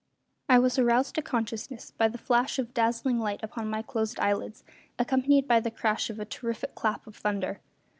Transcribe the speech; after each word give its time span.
I 0.49 0.57
was 0.57 0.79
aroused 0.79 1.13
to 1.13 1.21
consciousness 1.21 1.91
by 1.91 2.07
the 2.07 2.17
flash 2.17 2.57
of 2.57 2.69
a 2.69 2.71
dazzling 2.71 3.19
light 3.19 3.43
upon 3.43 3.69
my 3.69 3.83
closed 3.83 4.19
eyelids, 4.19 4.63
accompanied 4.97 5.47
by 5.47 5.59
the 5.59 5.69
crash 5.69 6.09
of 6.09 6.19
a 6.19 6.25
terrific 6.25 6.73
clap 6.73 7.05
of 7.05 7.15
thunder. 7.15 7.59